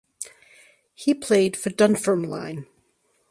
He 0.95 1.13
played 1.13 1.55
for 1.55 1.69
Dunfermline. 1.69 2.65